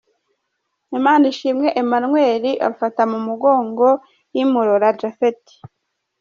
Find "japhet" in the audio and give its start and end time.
4.99-5.41